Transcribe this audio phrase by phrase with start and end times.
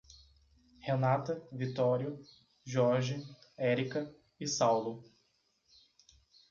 [0.79, 2.19] Renata, Vitório,
[2.65, 3.23] George,
[3.55, 5.03] Érica e Saulo